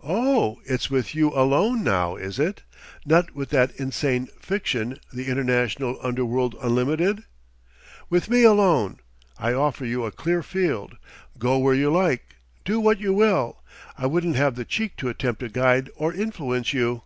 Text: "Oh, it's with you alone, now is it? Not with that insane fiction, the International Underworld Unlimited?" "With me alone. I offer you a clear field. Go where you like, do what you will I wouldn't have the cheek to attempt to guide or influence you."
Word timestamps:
"Oh, 0.00 0.60
it's 0.64 0.90
with 0.92 1.12
you 1.12 1.30
alone, 1.34 1.82
now 1.82 2.14
is 2.14 2.38
it? 2.38 2.62
Not 3.04 3.34
with 3.34 3.48
that 3.48 3.72
insane 3.74 4.26
fiction, 4.38 5.00
the 5.12 5.26
International 5.26 5.98
Underworld 6.02 6.54
Unlimited?" 6.62 7.24
"With 8.08 8.30
me 8.30 8.44
alone. 8.44 9.00
I 9.38 9.54
offer 9.54 9.84
you 9.84 10.04
a 10.04 10.12
clear 10.12 10.44
field. 10.44 10.96
Go 11.36 11.58
where 11.58 11.74
you 11.74 11.90
like, 11.90 12.36
do 12.64 12.78
what 12.78 13.00
you 13.00 13.12
will 13.12 13.60
I 13.98 14.06
wouldn't 14.06 14.36
have 14.36 14.54
the 14.54 14.64
cheek 14.64 14.94
to 14.98 15.08
attempt 15.08 15.40
to 15.40 15.48
guide 15.48 15.90
or 15.96 16.14
influence 16.14 16.72
you." 16.72 17.02